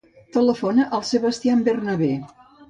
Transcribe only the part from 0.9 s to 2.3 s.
al Sebastian Bernabe.